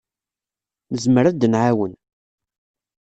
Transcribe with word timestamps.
Nezmer 0.93 1.25
ad 1.25 1.35
d-nɛawen. 1.39 1.93